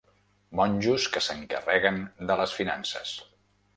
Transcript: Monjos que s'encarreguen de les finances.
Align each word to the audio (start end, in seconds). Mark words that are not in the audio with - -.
Monjos 0.59 1.05
que 1.17 1.23
s'encarreguen 1.27 1.99
de 2.33 2.39
les 2.41 2.59
finances. 2.61 3.17